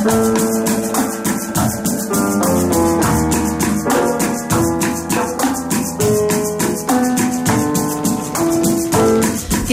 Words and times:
I 0.00 0.04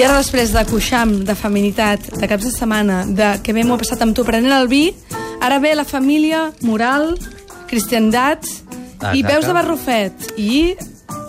ara 0.03 0.17
després 0.19 0.51
de 0.51 0.65
Cuixam, 0.67 1.13
de 1.23 1.31
feminitat, 1.31 2.03
de 2.19 2.27
caps 2.27 2.43
de 2.43 2.51
setmana, 2.51 3.05
de 3.07 3.37
que 3.39 3.55
bé 3.55 3.63
m'ho 3.63 3.77
passat 3.79 4.03
amb 4.03 4.11
tu 4.17 4.27
prenent 4.27 4.51
el 4.51 4.67
vi, 4.67 4.91
ara 5.39 5.61
ve 5.63 5.71
la 5.79 5.87
família, 5.87 6.51
moral, 6.59 7.13
cristiandat 7.71 8.43
i 8.43 8.51
Exacte. 8.51 9.23
veus 9.31 9.47
de 9.47 9.55
Barrufet. 9.55 10.27
I 10.35 10.75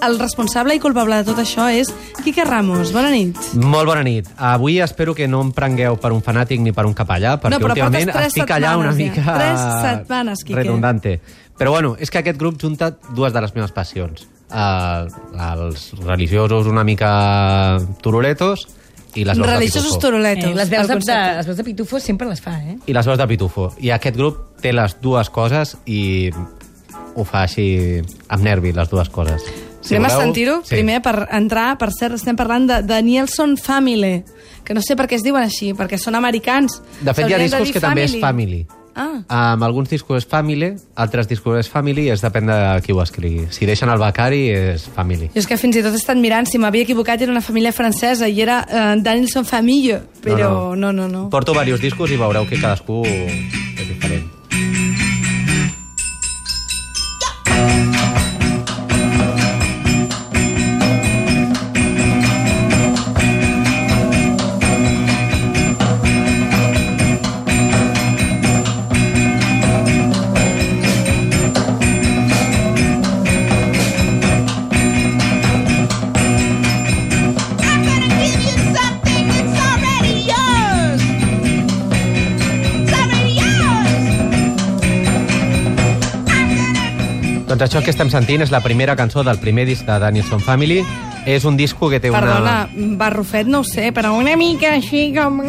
el 0.03 0.19
responsable 0.19 0.75
i 0.75 0.83
culpable 0.83 1.23
de 1.23 1.31
tot 1.31 1.39
això 1.39 1.71
és 1.71 1.95
Quique 2.29 2.45
Ramos. 2.45 2.91
Bona 2.93 3.09
nit. 3.09 3.39
Molt 3.57 3.89
bona 3.89 4.03
nit. 4.05 4.27
Avui 4.37 4.75
espero 4.85 5.15
que 5.17 5.25
no 5.25 5.39
em 5.41 5.49
prengueu 5.57 5.95
per 5.97 6.11
un 6.13 6.19
fanàtic 6.21 6.61
ni 6.61 6.75
per 6.77 6.83
un 6.85 6.93
capellà, 6.93 7.39
perquè 7.41 7.55
No, 7.55 7.61
però 7.63 7.73
últimament 7.73 8.11
estic 8.21 8.51
allà 8.53 8.75
una 8.77 8.91
ja. 8.91 8.97
mica... 8.99 9.23
Tres 9.39 9.63
setmanes, 9.87 10.43
Quique. 10.45 10.59
Redundante. 10.59 11.15
Però 11.57 11.71
bueno, 11.73 11.95
és 11.97 12.13
que 12.13 12.21
aquest 12.21 12.37
grup 12.37 12.59
junta 12.61 12.91
dues 13.17 13.33
de 13.33 13.41
les 13.41 13.55
meves 13.57 13.73
passions. 13.73 14.27
Uh, 14.53 15.09
els 15.55 15.87
religiosos 16.03 16.69
una 16.69 16.85
mica 16.85 17.09
turuletos 18.05 18.67
i 19.15 19.25
les 19.25 19.33
veus 19.33 19.47
de 19.47 19.55
Religiosos 19.55 19.95
Pitufo. 19.95 20.03
turuletos. 20.05 20.51
Eh, 20.51 20.59
les, 20.59 20.69
veus 20.75 20.91
de, 20.91 20.99
de, 21.09 21.17
les 21.39 21.49
veus 21.49 21.57
de 21.63 21.67
Pitufo 21.71 22.03
sempre 22.05 22.29
les 22.29 22.45
fa, 22.45 22.59
eh? 22.61 22.77
I 22.85 22.99
les 22.99 23.09
veus 23.09 23.17
de 23.17 23.29
Pitufo. 23.33 23.71
I 23.81 23.95
aquest 23.97 24.21
grup 24.21 24.61
té 24.61 24.75
les 24.77 24.99
dues 25.01 25.33
coses 25.33 25.79
i 25.89 26.29
ho 26.29 27.25
fa 27.25 27.47
així 27.49 28.03
amb 28.29 28.45
nervi, 28.45 28.75
les 28.77 28.93
dues 28.93 29.09
coses. 29.17 29.49
Anem 29.97 30.05
a 30.05 30.09
voleu- 30.09 30.21
sentir-ho, 30.27 30.61
Sí. 30.65 30.75
primer, 30.77 31.01
per 31.03 31.29
entrar. 31.33 31.77
Per 31.79 31.91
cert, 31.93 32.15
estem 32.15 32.37
parlant 32.37 32.67
de, 32.69 32.83
de 32.83 33.03
Nielsen 33.03 33.57
Family, 33.57 34.25
que 34.65 34.75
no 34.75 34.81
sé 34.83 34.97
per 34.97 35.07
què 35.09 35.15
es 35.17 35.23
diuen 35.23 35.43
així, 35.43 35.73
perquè 35.75 35.99
són 35.99 36.15
americans. 36.15 36.83
De 37.01 37.15
fet, 37.15 37.29
hi 37.29 37.35
ha 37.35 37.39
discos 37.39 37.71
que 37.73 37.81
també 37.81 38.05
és 38.05 38.19
family. 38.21 38.67
Ah, 39.01 39.23
Amb 39.55 39.63
alguns 39.63 39.89
discos 39.91 40.25
és 40.25 40.27
family, 40.27 40.73
altres 40.97 41.29
discos 41.29 41.57
és 41.61 41.69
family, 41.69 42.09
és 42.11 42.21
depèn 42.21 42.47
de 42.51 42.81
qui 42.83 42.91
ho 42.93 43.01
escrigui. 43.01 43.47
Si 43.51 43.65
deixen 43.65 43.89
el 43.89 43.99
becari, 44.01 44.49
és 44.51 44.89
family. 44.89 45.29
jo 45.33 45.39
és 45.39 45.47
que 45.47 45.57
fins 45.57 45.77
i 45.77 45.83
tot 45.85 45.93
he 45.93 45.97
estat 45.97 46.17
mirant, 46.17 46.49
si 46.51 46.59
m'havia 46.59 46.83
equivocat 46.83 47.23
era 47.23 47.31
una 47.31 47.41
família 47.41 47.71
francesa 47.73 48.27
i 48.29 48.41
era 48.41 48.67
uh, 48.67 49.01
Danielson 49.01 49.45
Famille, 49.45 50.01
però 50.21 50.75
no, 50.75 50.91
no, 50.93 51.07
no. 51.07 51.29
Porto 51.31 51.53
diversos 51.53 51.81
discos 51.81 52.11
i 52.11 52.17
veureu 52.17 52.45
que 52.49 52.59
cadascú 52.61 53.05
és 53.07 53.87
diferent. 53.87 54.27
Doncs 87.59 87.73
això 87.73 87.81
que 87.83 87.91
estem 87.91 88.07
sentint 88.07 88.45
és 88.45 88.53
la 88.55 88.61
primera 88.63 88.95
cançó 88.95 89.25
del 89.27 89.41
primer 89.43 89.65
disc 89.67 89.83
de 89.83 89.97
Danielson 89.99 90.39
Family. 90.39 90.77
És 91.27 91.43
un 91.43 91.57
disco 91.59 91.89
que 91.91 91.99
té 91.99 92.13
Perdona, 92.15 92.69
una... 92.71 92.93
Barrufet 93.01 93.51
no 93.51 93.65
ho 93.65 93.67
sé, 93.67 93.89
però 93.91 94.13
una 94.15 94.37
mica 94.39 94.77
així 94.77 95.09
com... 95.17 95.41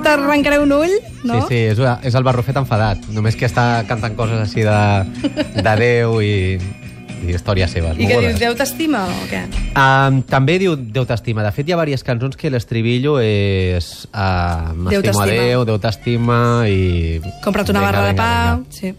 T'arrencaré 0.00 0.62
un 0.62 0.72
ull, 0.72 0.94
no? 1.28 1.42
Sí, 1.42 1.50
sí, 1.50 1.60
és, 1.74 1.84
és 2.08 2.16
el 2.16 2.24
barrufet 2.24 2.56
enfadat. 2.56 3.04
Només 3.12 3.36
que 3.36 3.44
està 3.50 3.84
cantant 3.84 4.16
coses 4.16 4.40
així 4.46 4.64
de, 4.64 5.44
de 5.60 5.76
Déu 5.82 6.16
i, 6.24 6.32
i 6.56 7.36
històries 7.36 7.76
seves. 7.76 8.00
I 8.00 8.08
que 8.08 8.24
dius, 8.24 8.40
Déu 8.40 8.56
t'estima 8.56 9.04
o 9.12 9.22
què? 9.28 9.44
Um, 9.76 10.24
també 10.24 10.56
diu 10.64 10.80
Déu 10.80 11.04
t'estima. 11.04 11.44
De 11.44 11.52
fet, 11.52 11.68
hi 11.68 11.76
ha 11.76 11.82
diverses 11.84 12.08
cançons 12.08 12.40
que 12.40 12.48
l'estribillo 12.48 13.18
és 13.20 13.92
uh, 14.08 14.72
Déu 14.88 15.04
t'estima. 15.04 15.32
Déu, 15.36 15.68
Déu 15.68 15.84
t'estima 15.84 16.42
i... 16.64 17.20
Compra't 17.44 17.68
una 17.68 17.84
Vinga, 17.84 17.90
barra 17.90 18.06
de 18.08 18.14
vinga, 18.16 18.22
pa... 18.24 18.54
vinga. 18.56 18.70
Sí. 18.72 18.96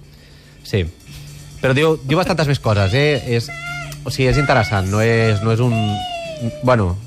Sí. 0.64 0.86
Però 1.64 1.72
diu, 1.78 1.96
diu 2.04 2.20
bastantes 2.20 2.50
més 2.52 2.60
coses, 2.60 2.92
eh? 2.94 3.22
És, 3.38 3.48
o 4.04 4.12
sigui, 4.12 4.28
és 4.34 4.38
interessant, 4.42 4.90
no 4.92 5.00
és, 5.02 5.40
no 5.46 5.54
és 5.56 5.62
un... 5.64 5.72
Bueno, 6.68 6.98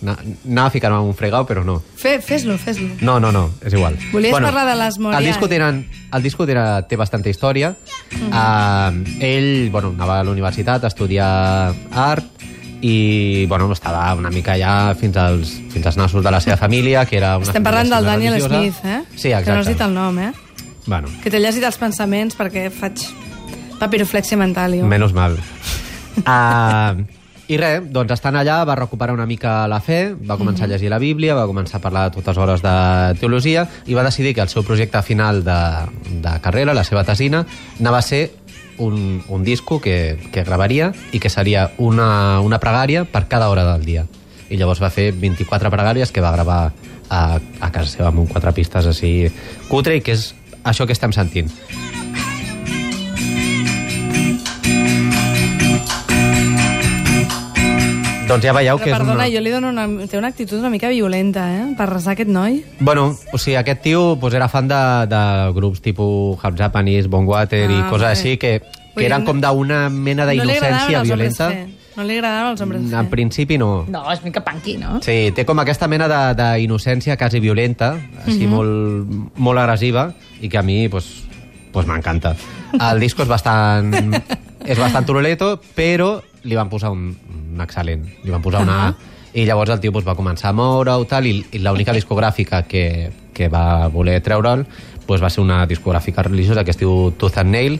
na- 0.00 0.14
anava 0.46 0.68
a 0.68 0.70
ficar-me 0.70 0.98
en 1.00 1.08
un 1.10 1.14
fregau, 1.18 1.42
però 1.48 1.64
no. 1.66 1.80
Fe, 1.98 2.20
Fes-lo, 2.22 2.54
fes-lo. 2.62 2.86
No, 3.02 3.18
no, 3.18 3.32
no, 3.34 3.48
és 3.66 3.74
igual. 3.74 3.96
Volies 4.12 4.30
parlar 4.36 4.62
de 4.68 4.76
les 4.78 4.98
Moriah. 5.02 5.18
El 5.18 5.26
disco, 5.26 5.48
tenen, 5.50 5.80
el 6.14 6.22
disco 6.22 6.46
tenen, 6.46 6.86
té 6.88 6.96
bastanta 6.96 7.28
història. 7.34 7.74
Mhm. 8.14 8.30
uh, 8.30 9.22
ell, 9.26 9.70
bueno, 9.74 9.90
anava 9.98 10.20
a 10.20 10.24
la 10.24 10.30
universitat 10.30 10.84
a 10.84 10.92
estudiar 10.94 11.74
art 11.90 12.46
i, 12.80 13.44
bueno, 13.50 13.72
estava 13.74 14.14
una 14.14 14.30
mica 14.30 14.54
ja 14.56 14.94
fins 14.94 15.16
als, 15.18 15.50
fins 15.74 15.84
als 15.90 15.96
nassos 15.98 16.22
de 16.22 16.30
la 16.30 16.38
seva 16.40 16.56
família, 16.56 17.02
que 17.10 17.16
era 17.18 17.34
una 17.36 17.50
Estem 17.50 17.64
parlant 17.66 17.90
del 17.90 18.04
Daniel 18.06 18.34
religiosa. 18.38 18.60
Smith, 18.62 18.84
eh? 18.86 19.00
Sí, 19.16 19.32
exacte. 19.32 19.50
Que 19.50 19.56
no 19.56 19.64
has 19.66 19.72
dit 19.74 19.80
el 19.82 19.94
nom, 19.98 20.18
eh? 20.22 20.30
Bueno, 20.86 21.08
Que 21.24 21.28
t'he 21.28 21.40
llegit 21.42 21.64
els 21.66 21.76
pensaments 21.76 22.38
perquè 22.38 22.68
faig 22.70 23.02
papiroflexia 23.78 24.38
mental, 24.40 24.76
jo. 24.78 24.88
Menys 24.88 25.14
mal. 25.16 25.38
Uh, 26.24 27.04
I 27.48 27.56
res, 27.56 27.86
doncs 27.94 28.12
estant 28.12 28.36
allà 28.36 28.58
va 28.68 28.76
recuperar 28.76 29.14
una 29.16 29.24
mica 29.26 29.62
la 29.70 29.78
fe, 29.80 30.12
va 30.12 30.36
començar 30.36 30.66
a 30.66 30.72
llegir 30.74 30.90
la 30.92 30.98
Bíblia, 31.00 31.36
va 31.38 31.46
començar 31.48 31.78
a 31.78 31.84
parlar 31.84 32.02
de 32.08 32.18
totes 32.18 32.36
hores 32.36 32.60
de 32.60 32.74
teologia 33.20 33.64
i 33.86 33.96
va 33.96 34.04
decidir 34.04 34.34
que 34.36 34.44
el 34.44 34.52
seu 34.52 34.66
projecte 34.68 35.00
final 35.02 35.40
de, 35.46 35.60
de 36.20 36.34
carrera, 36.44 36.76
la 36.76 36.84
seva 36.84 37.06
tesina, 37.08 37.46
anava 37.80 38.02
a 38.02 38.04
ser 38.04 38.22
un, 38.76 39.22
un 39.28 39.44
disco 39.44 39.80
que, 39.80 40.18
que 40.32 40.44
gravaria 40.44 40.92
i 41.12 41.20
que 41.24 41.32
seria 41.32 41.70
una, 41.78 42.40
una 42.44 42.60
pregària 42.60 43.06
per 43.08 43.26
cada 43.32 43.48
hora 43.48 43.64
del 43.72 43.88
dia. 43.88 44.04
I 44.48 44.60
llavors 44.60 44.80
va 44.84 44.92
fer 44.92 45.10
24 45.16 45.72
pregàries 45.72 46.12
que 46.12 46.24
va 46.24 46.36
gravar 46.36 46.60
a, 47.08 47.22
a 47.38 47.70
casa 47.72 47.88
seva 47.88 48.12
amb 48.12 48.24
un 48.24 48.28
quatre 48.28 48.52
pistes 48.52 48.92
així 48.92 49.30
cutre 49.68 49.96
i 49.96 50.04
que 50.04 50.16
és 50.16 50.34
això 50.68 50.84
que 50.84 50.96
estem 50.96 51.16
sentint. 51.16 51.48
Doncs 58.28 58.44
ja 58.44 58.52
veieu 58.52 58.76
que 58.76 58.90
Però 58.90 58.98
és 58.98 58.98
perdona, 59.00 59.24
una... 59.24 59.28
jo 59.32 59.40
li 59.40 59.50
dono 59.50 59.70
una... 59.72 59.86
Té 60.08 60.18
una 60.18 60.28
actitud 60.28 60.58
una 60.60 60.68
mica 60.70 60.90
violenta, 60.92 61.46
eh? 61.54 61.62
Per 61.78 61.86
resar 61.88 62.12
aquest 62.12 62.28
noi. 62.28 62.58
Bueno, 62.80 63.14
o 63.32 63.38
sigui, 63.40 63.56
aquest 63.56 63.80
tio 63.86 64.18
pues, 64.20 64.34
era 64.36 64.48
fan 64.52 64.68
de, 64.68 64.80
de 65.08 65.22
grups 65.56 65.80
tipus 65.80 66.36
Hub 66.36 66.58
Japanese, 66.58 67.08
Bongwater 67.08 67.64
ah, 67.70 67.72
i 67.72 67.80
coses 67.88 68.04
vale. 68.04 68.12
així 68.12 68.36
que, 68.36 68.52
que 68.94 69.06
eren 69.08 69.24
com 69.24 69.40
d'una 69.40 69.86
mena 69.88 70.26
No 70.26 70.32
d'innocència 70.34 71.00
hombres 71.00 71.08
violenta. 71.08 71.50
No 71.98 72.04
li 72.06 72.14
agradaven 72.14 72.52
els 72.52 72.60
hombres 72.62 72.82
En 72.84 72.92
G. 72.92 73.08
principi 73.10 73.56
no. 73.58 73.70
No, 73.90 74.04
és 74.12 74.20
mica 74.22 74.44
punky, 74.46 74.76
no? 74.78 75.00
Sí, 75.02 75.32
té 75.34 75.42
com 75.48 75.58
aquesta 75.58 75.88
mena 75.90 76.06
de- 76.06 76.34
d'innocència 76.38 77.16
quasi 77.18 77.40
violenta, 77.40 77.94
així 78.26 78.44
Mhm. 78.46 78.52
molt, 78.52 79.34
molt 79.40 79.58
agressiva, 79.58 80.12
i 80.40 80.48
que 80.48 80.58
a 80.58 80.62
mi 80.62 80.88
pues, 80.88 81.24
pues 81.72 81.86
m'encanta. 81.88 82.36
El 82.78 83.00
disco 83.00 83.22
és 83.24 83.28
bastant, 83.28 83.90
és 84.68 84.78
bastant 84.78 85.06
turuleto, 85.06 85.56
però 85.74 86.20
li 86.44 86.56
van 86.58 86.68
posar 86.70 86.90
un, 86.94 87.08
un 87.12 87.62
excel·lent. 87.64 88.04
Li 88.24 88.34
van 88.34 88.42
posar 88.42 88.62
una... 88.66 88.94
I 89.38 89.44
llavors 89.44 89.70
el 89.70 89.80
tio 89.80 89.92
pues, 89.92 90.06
va 90.06 90.14
començar 90.16 90.50
a 90.50 90.56
moure-ho 90.56 91.04
tal, 91.06 91.26
i, 91.28 91.34
i 91.52 91.58
l'única 91.60 91.92
discogràfica 91.92 92.62
que, 92.66 93.10
que 93.36 93.50
va 93.52 93.86
voler 93.92 94.16
treure'l 94.24 94.64
pues, 95.06 95.22
va 95.22 95.30
ser 95.30 95.42
una 95.44 95.66
discogràfica 95.68 96.24
religiosa 96.24 96.64
que 96.64 96.72
es 96.72 96.78
diu 96.80 97.12
Tooth 97.16 97.38
and 97.38 97.52
Nail, 97.52 97.78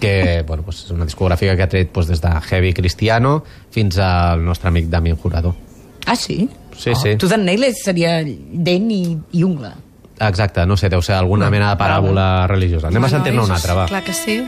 que 0.00 0.42
bueno, 0.48 0.64
pues, 0.66 0.84
és 0.84 0.90
una 0.94 1.06
discogràfica 1.08 1.54
que 1.56 1.64
ha 1.64 1.70
tret 1.70 1.92
pues, 1.94 2.10
des 2.10 2.20
de 2.20 2.32
heavy 2.48 2.74
cristiano 2.74 3.42
fins 3.70 3.98
al 3.98 4.44
nostre 4.44 4.68
amic 4.68 4.90
Damien 4.90 5.16
Jurado. 5.16 5.54
Ah, 6.06 6.16
sí? 6.16 6.48
Sí, 6.76 6.90
oh, 6.90 6.96
sí. 6.96 7.16
Tooth 7.16 7.32
and 7.38 7.46
Nail 7.46 7.66
seria 7.78 8.18
dent 8.26 8.90
i, 8.90 9.02
i 9.32 9.44
ungla. 9.46 9.74
Exacte, 10.22 10.66
no 10.66 10.76
sé, 10.76 10.90
deu 10.90 11.02
ser 11.02 11.16
alguna 11.18 11.48
mena 11.50 11.72
de 11.72 11.78
paràbola 11.80 12.46
religiosa. 12.50 12.90
Anem 12.90 13.02
a 13.02 13.08
Bueno, 13.08 13.16
sentir-ne 13.16 13.42
una 13.42 13.58
altra, 13.58 13.74
va. 13.74 13.86
Clar 13.90 14.04
que 14.04 14.14
sí. 14.14 14.42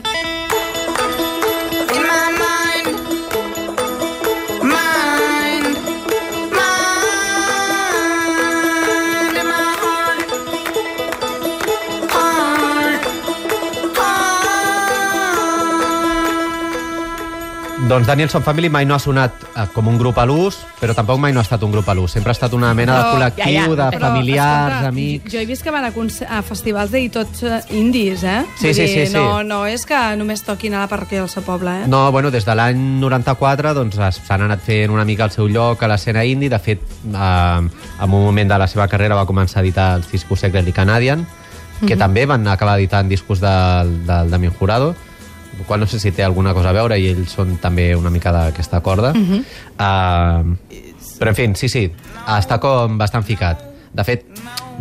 Doncs 17.85 18.07
Danielson 18.07 18.41
Family 18.41 18.65
mai 18.73 18.81
no 18.89 18.95
ha 18.95 18.99
sonat 18.99 19.43
eh, 19.53 19.63
com 19.69 19.85
un 19.91 19.99
grup 19.99 20.17
a 20.17 20.23
l'ús, 20.25 20.55
però 20.79 20.95
tampoc 20.97 21.19
mai 21.21 21.33
no 21.35 21.37
ha 21.37 21.43
estat 21.45 21.61
un 21.61 21.69
grup 21.69 21.85
a 21.89 21.93
l'ús. 21.93 22.15
Sempre 22.15 22.31
ha 22.31 22.33
estat 22.33 22.53
una 22.57 22.71
mena 22.73 22.95
de 22.95 23.01
Però- 23.03 23.11
col·lectiu, 23.13 23.43
ja, 23.45 23.65
ja, 23.67 23.75
de 23.77 23.85
Però, 23.93 23.99
familiars, 24.07 24.71
escolta, 24.71 24.87
amics... 24.89 25.31
Jo 25.31 25.37
he 25.43 25.45
vist 25.45 25.61
que 25.61 25.73
van 25.75 25.85
a, 25.85 25.91
conce- 25.93 26.25
a 26.25 26.39
festivals 26.41 26.89
de 26.95 27.03
tots 27.13 27.43
eh, 27.45 27.59
indis, 27.77 28.23
eh? 28.25 28.39
Sí, 28.57 28.73
sí, 28.73 28.87
sí, 28.87 29.05
sí. 29.05 29.13
No, 29.13 29.43
no 29.45 29.59
és 29.69 29.85
que 29.85 29.99
només 30.17 30.41
toquin 30.47 30.73
a 30.73 30.81
la 30.81 30.89
parròquia 30.89 31.21
del 31.21 31.29
seu 31.29 31.45
poble, 31.45 31.75
eh? 31.83 31.87
No, 31.91 32.07
bueno, 32.11 32.31
des 32.33 32.47
de 32.49 32.55
l'any 32.57 32.81
94 33.03 33.75
doncs, 33.77 34.01
es- 34.09 34.21
s'han 34.25 34.47
anat 34.47 34.65
fent 34.65 34.89
una 34.89 35.05
mica 35.05 35.29
el 35.29 35.35
seu 35.37 35.45
lloc 35.47 35.83
a 35.85 35.87
l'escena 35.93 36.25
indie. 36.25 36.49
De 36.49 36.57
fet, 36.57 36.81
eh, 36.81 37.13
en 37.13 37.69
un 38.09 38.09
moment 38.17 38.49
de 38.49 38.57
la 38.57 38.67
seva 38.67 38.87
carrera 38.89 39.13
va 39.21 39.27
començar 39.29 39.59
a 39.61 39.67
editar 39.67 39.91
els 39.99 40.09
discos 40.09 40.39
Secretly 40.41 40.73
Canadian, 40.73 41.21
que 41.85 41.93
també 41.99 42.25
van 42.25 42.47
acabar 42.47 42.79
editant 42.79 43.05
discos 43.13 43.37
del, 43.43 43.99
del 44.07 44.31
Damien 44.33 44.53
Jurado, 44.57 44.95
el 45.57 45.65
qual 45.65 45.79
no 45.79 45.87
sé 45.87 45.99
si 45.99 46.11
té 46.11 46.23
alguna 46.23 46.53
cosa 46.53 46.71
a 46.71 46.75
veure 46.75 46.97
i 46.99 47.07
ells 47.11 47.35
són 47.37 47.57
també 47.61 47.93
una 47.95 48.11
mica 48.13 48.33
d'aquesta 48.35 48.81
corda. 48.85 49.13
uh, 49.15 50.55
però, 51.19 51.31
en 51.31 51.37
fi, 51.37 51.47
sí, 51.55 51.69
sí, 51.71 51.85
està 52.37 52.59
com 52.59 52.97
bastant 52.99 53.23
ficat. 53.23 53.63
De 53.95 54.03
fet, 54.03 54.25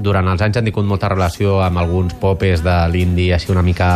durant 0.02 0.26
els 0.26 0.42
anys 0.42 0.58
han 0.58 0.66
tingut 0.66 0.86
molta 0.86 1.08
relació 1.12 1.60
amb 1.62 1.78
alguns 1.78 2.16
popes 2.18 2.64
de 2.64 2.74
l'indie 2.90 3.34
així 3.36 3.52
una 3.54 3.62
mica 3.62 3.88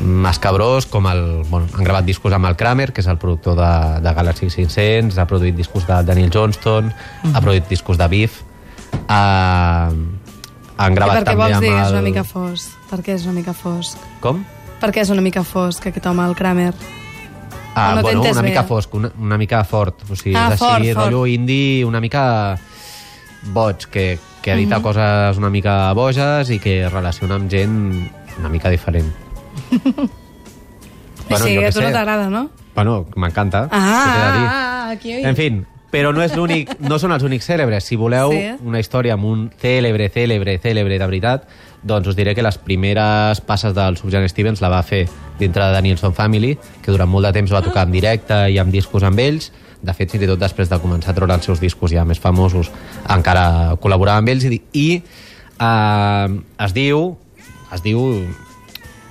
mascabrós, 0.00 0.86
com 0.86 1.06
el... 1.10 1.42
Bueno, 1.48 1.68
han 1.76 1.84
gravat 1.84 2.06
discos 2.08 2.32
amb 2.32 2.48
el 2.48 2.56
Kramer, 2.56 2.90
que 2.92 3.02
és 3.04 3.08
el 3.08 3.18
productor 3.20 3.56
de, 3.58 3.72
de 4.04 4.14
Galaxy 4.16 4.48
500, 4.52 5.18
ha 5.20 5.26
produït 5.28 5.56
discos 5.56 5.86
de 5.88 6.00
Daniel 6.08 6.32
Johnston, 6.32 6.92
ha 7.32 7.40
produït 7.40 7.68
discos 7.68 8.00
de 8.00 8.08
Beef, 8.12 8.40
uh, 9.04 9.92
han 10.80 10.94
I 10.94 10.96
gravat 10.96 11.20
per 11.20 11.24
què 11.24 11.28
també 11.28 11.42
vols 11.42 11.58
amb 11.58 11.66
dir 11.66 11.74
és 11.74 11.82
el... 11.84 11.98
una 11.98 12.06
mica 12.06 12.24
fosc? 12.24 12.78
Per 12.88 13.02
què 13.04 13.16
és 13.18 13.28
una 13.28 13.36
mica 13.36 13.52
fosc? 13.56 14.00
Com? 14.24 14.40
Per 14.80 14.90
què 14.94 15.02
és 15.04 15.10
una 15.12 15.20
mica 15.22 15.42
fosc 15.44 15.86
aquest 15.90 16.06
home, 16.08 16.24
el 16.24 16.34
Kramer? 16.36 16.72
Ah, 17.74 17.92
no 17.96 18.02
bueno, 18.02 18.22
una 18.22 18.42
bé? 18.42 18.48
mica 18.48 18.64
fosc, 18.64 18.94
una, 18.94 19.10
una 19.20 19.36
mica 19.38 19.62
fort. 19.64 20.02
O 20.10 20.16
sigui, 20.16 20.34
Ah, 20.36 20.48
és 20.48 20.52
així, 20.56 20.64
fort, 20.64 20.84
fort. 20.94 20.96
rotllo 21.04 21.26
indie, 21.26 21.84
una 21.84 22.00
mica 22.00 22.58
boig, 23.52 23.86
que, 23.90 24.18
que 24.42 24.52
edita 24.52 24.78
Mhm. 24.78 24.82
coses 24.82 25.38
una 25.38 25.50
mica 25.50 25.92
boges 25.92 26.50
i 26.50 26.58
que 26.58 26.88
relaciona 26.88 27.34
amb 27.36 27.50
gent 27.50 28.10
una 28.38 28.48
mica 28.48 28.68
diferent. 28.70 29.12
Bueno, 31.30 31.44
sí, 31.44 31.56
a 31.62 31.70
tu 31.70 31.80
no 31.80 31.90
t'agrada, 31.92 32.28
no? 32.28 32.50
Bueno, 32.74 33.06
m'encanta. 33.14 33.68
Ah, 33.70 34.32
dir? 34.34 34.46
ah, 34.50 34.90
aquí. 34.90 35.12
En 35.12 35.36
fi, 35.36 35.62
però 35.90 36.12
no 36.14 36.22
és 36.22 36.36
l'únic, 36.36 36.76
no 36.80 36.98
són 37.02 37.12
els 37.12 37.24
únics 37.26 37.48
cèlebres. 37.48 37.84
Si 37.84 37.96
voleu 37.96 38.30
Sí. 38.32 38.52
una 38.62 38.78
història 38.78 39.14
amb 39.14 39.24
un 39.24 39.50
cèlebre, 39.60 40.08
cèlebre, 40.08 40.58
cèlebre 40.62 40.98
de 40.98 41.06
veritat, 41.06 41.48
doncs 41.82 42.08
us 42.08 42.16
diré 42.16 42.34
que 42.34 42.42
les 42.42 42.58
primeres 42.58 43.40
passes 43.40 43.74
del 43.74 43.96
Subjan 43.96 44.28
Stevens 44.28 44.60
la 44.60 44.68
va 44.68 44.82
fer 44.82 45.08
dintre 45.38 45.64
de 45.64 45.72
Danielson 45.72 46.14
Family, 46.14 46.58
que 46.82 46.92
durant 46.92 47.08
molt 47.08 47.26
de 47.26 47.32
temps 47.32 47.52
va 47.52 47.62
tocar 47.62 47.86
en 47.86 47.92
directe 47.92 48.50
i 48.50 48.58
amb 48.58 48.70
discos 48.70 49.02
amb 49.02 49.18
ells. 49.18 49.50
De 49.82 49.94
fet, 49.96 50.10
fins 50.12 50.22
i 50.22 50.28
tot 50.28 50.38
després 50.38 50.68
de 50.68 50.76
començar 50.78 51.10
a 51.10 51.14
treure 51.16 51.32
els 51.34 51.44
seus 51.44 51.58
discos 51.60 51.90
ja 51.90 52.04
més 52.04 52.20
famosos, 52.20 52.70
encara 53.08 53.76
col·laborava 53.80 54.18
amb 54.20 54.28
ells 54.28 54.44
i, 54.44 54.60
i 54.76 55.02
eh, 55.58 56.28
es 56.66 56.74
diu, 56.76 57.16
es 57.72 57.82
diu 57.82 58.04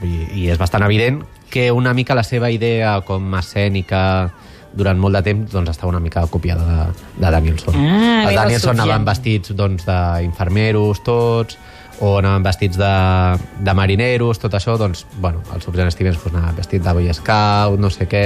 i, 0.03 0.13
i 0.35 0.47
és 0.53 0.59
bastant 0.61 0.83
evident 0.85 1.23
que 1.49 1.71
una 1.71 1.93
mica 1.97 2.13
la 2.13 2.23
seva 2.23 2.51
idea 2.53 2.99
com 3.01 3.33
escènica 3.39 4.31
durant 4.73 4.99
molt 4.99 5.17
de 5.17 5.23
temps 5.25 5.51
doncs, 5.51 5.71
estava 5.73 5.91
una 5.91 5.99
mica 6.03 6.25
copiada 6.27 6.65
de, 6.65 7.09
de 7.17 7.31
Danielson. 7.31 7.75
Ah, 7.75 8.25
mira, 8.27 8.43
Danielson 8.43 8.79
anaven 8.79 9.05
vestits 9.07 9.55
doncs, 9.57 9.85
d'infermeros 9.87 11.03
tots, 11.03 11.57
o 11.99 12.17
anaven 12.19 12.43
vestits 12.43 12.79
de, 12.79 12.93
de 13.65 13.73
marineros, 13.75 14.39
tot 14.39 14.53
això, 14.55 14.77
doncs, 14.79 15.05
bueno, 15.19 15.41
el 15.55 15.61
Subjan 15.61 15.91
Stevens 15.91 16.19
pues, 16.21 16.33
anava 16.35 16.53
vestit 16.57 16.83
de 16.83 16.93
Boy 16.95 17.13
Scout, 17.13 17.79
no 17.79 17.91
sé 17.93 18.07
què... 18.09 18.25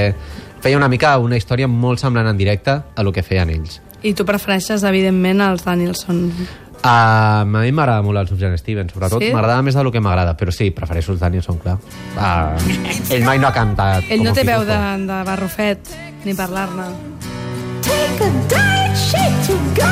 Feia 0.63 0.77
una 0.79 0.87
mica 0.87 1.17
una 1.19 1.35
història 1.35 1.67
molt 1.67 1.99
semblant 1.99 2.29
en 2.29 2.37
directe 2.39 2.71
a 2.71 3.03
lo 3.03 3.11
que 3.11 3.19
feien 3.19 3.49
ells. 3.51 3.81
I 4.03 4.13
tu 4.15 4.23
prefereixes, 4.23 4.85
evidentment, 4.87 5.41
els 5.43 5.65
Danielson. 5.67 6.21
Uh, 6.83 6.87
a 6.87 7.43
mi 7.47 7.71
m'agrada 7.75 8.03
molt 8.03 8.21
el 8.21 8.29
Subjan 8.29 8.55
Stevens, 8.59 8.93
sobretot 8.95 9.23
Sí? 9.23 9.33
m'agrada 9.35 9.61
més 9.63 9.75
del 9.75 9.91
que 9.91 9.99
m'agrada, 10.03 10.37
però 10.39 10.51
sí, 10.55 10.69
prefereixo 10.71 11.11
els 11.13 11.19
Danielson, 11.19 11.59
clar. 11.59 11.77
Uh, 12.15 13.11
ell 13.11 13.23
mai 13.27 13.39
no 13.39 13.47
ha 13.47 13.53
cantat 13.55 14.07
Ell 14.11 14.23
no 14.23 14.33
té 14.35 14.43
veu 14.47 14.63
de, 14.67 14.79
de 15.07 15.19
barrufet, 15.27 15.91
ni 16.25 16.33
parlar-ne. 16.33 16.87
Take 17.81 18.21
a 18.21 18.29
diet 18.47 18.97
shake 18.97 19.39
to 19.47 19.55
go. 19.75 19.91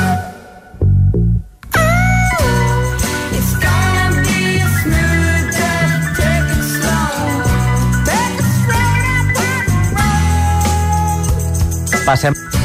Oh, 12.04 12.61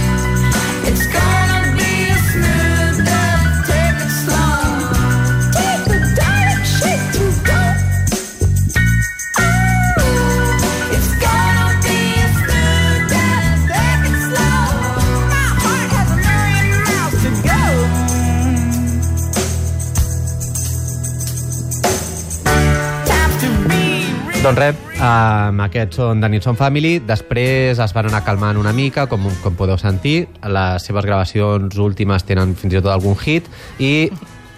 Doncs 24.47 24.61
res, 24.61 24.77
um, 25.03 25.57
aquests 25.65 25.97
són 25.99 26.21
Danielson 26.23 26.55
Family. 26.55 27.01
Després 27.03 27.81
es 27.83 27.91
van 27.91 28.07
anar 28.07 28.21
calmant 28.23 28.55
una 28.55 28.71
mica, 28.71 29.03
com, 29.11 29.25
com 29.44 29.57
podeu 29.59 29.75
sentir. 29.81 30.21
Les 30.47 30.85
seves 30.88 31.03
gravacions 31.03 31.75
últimes 31.83 32.23
tenen 32.23 32.53
fins 32.55 32.77
i 32.77 32.79
tot 32.79 32.94
algun 32.94 33.19
hit 33.19 33.49
i 33.83 34.07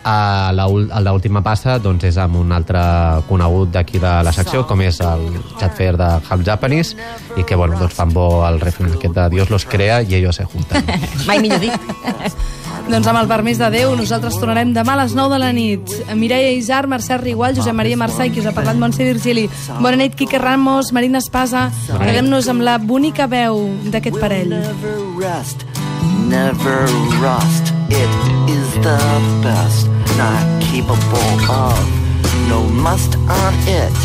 a 0.03 0.51
la, 0.55 0.67
ul- 0.67 0.89
a 0.91 0.99
l'última 1.03 1.41
passa 1.43 1.77
doncs, 1.79 2.03
és 2.07 2.17
amb 2.17 2.35
un 2.39 2.51
altre 2.55 2.79
conegut 3.27 3.71
d'aquí 3.73 3.99
de 3.99 4.13
la 4.23 4.31
secció, 4.35 4.65
com 4.67 4.81
és 4.85 4.99
el 5.03 5.25
Chat 5.59 5.75
Fair 5.77 5.97
de 5.99 6.07
Half 6.29 6.45
Japanese, 6.45 6.95
i 7.37 7.43
que 7.43 7.55
bueno, 7.59 7.77
doncs, 7.79 7.93
fan 7.97 8.13
bo 8.13 8.45
el 8.47 8.59
refren 8.61 8.93
aquest 8.95 9.13
de 9.15 9.27
Dios 9.35 9.49
los 9.49 9.65
crea 9.65 10.01
i 10.01 10.15
ellos 10.15 10.35
se 10.39 10.45
juntan. 10.45 10.85
Mai 11.27 11.39
millor 11.43 11.59
dit. 11.59 11.73
Doncs 12.89 13.05
amb 13.05 13.19
el 13.19 13.27
permís 13.29 13.59
de 13.61 13.67
Déu, 13.69 13.91
nosaltres 13.93 14.39
tornarem 14.41 14.71
demà 14.73 14.95
a 14.95 15.03
les 15.03 15.11
9 15.13 15.35
de 15.35 15.39
la 15.43 15.51
nit. 15.53 15.91
Mireia 16.17 16.49
Isar, 16.57 16.87
Mercè 16.89 17.19
Rigual, 17.21 17.53
Josep 17.59 17.75
Maria 17.77 17.97
Marçà 17.99 18.25
i 18.25 18.31
qui 18.33 18.41
us 18.41 18.47
ha 18.49 18.53
parlat, 18.55 18.79
Montse 18.81 19.05
Virgili. 19.05 19.43
Bona 19.77 19.99
nit, 20.01 20.15
Quique 20.17 20.39
Ramos, 20.41 20.89
Marina 20.95 21.21
Espasa. 21.21 21.67
Quedem-nos 21.91 22.49
amb 22.49 22.65
la 22.65 22.79
bonica 22.81 23.27
veu 23.29 23.61
d'aquest 23.93 24.17
parell. 24.17 24.55
Never 24.57 24.95
rest, 25.21 25.67
never 26.25 26.81
rust. 27.21 27.69
It 27.93 28.49
is 28.49 28.58
the 28.81 28.99
best, 29.43 29.87
not 30.17 30.45
capable 30.61 31.31
of. 31.51 31.79
No 32.47 32.63
must 32.63 33.15
on 33.27 33.53
it, 33.67 33.97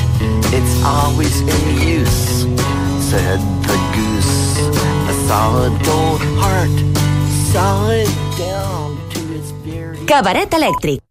it's 0.53 0.75
always 0.85 1.41
in 1.41 1.65
use. 1.99 2.45
Said 2.99 3.41
the 3.69 3.79
goose, 3.95 4.59
a 5.09 5.15
solid 5.29 5.73
gold 5.85 6.23
heart, 6.43 6.75
solid 7.53 8.11
down 8.37 8.99
to 9.11 9.21
its 9.37 9.51
very. 9.63 9.99
Cabaret 10.07 10.51
elèctric. 10.51 11.05